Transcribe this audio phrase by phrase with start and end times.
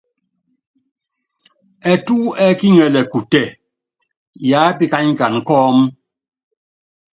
[1.91, 2.15] Ɛtú
[2.45, 3.43] ɛ́kiŋɛlɛ kutɛ,
[4.49, 5.85] yápíkanyikana kɔ́mú.